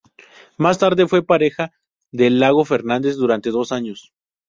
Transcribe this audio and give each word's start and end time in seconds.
Más 0.57 0.79
tarde 0.79 1.07
fue 1.07 1.21
pareja 1.23 1.73
de 2.11 2.29
Iago 2.31 2.65
Fernández 2.65 3.17
durante 3.17 3.51
dos 3.51 3.71
años. 3.71 4.11